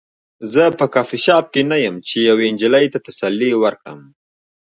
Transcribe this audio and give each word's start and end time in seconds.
زه 0.53 0.63
په 0.79 0.85
کافي 0.93 1.17
شاپ 1.25 1.45
کې 1.53 1.61
نه 1.71 1.77
یم 1.85 1.95
چې 2.07 2.15
یوې 2.29 2.47
نجلۍ 2.53 2.85
ته 2.93 2.99
تسلي 3.07 3.51
ورکړم 3.63 3.99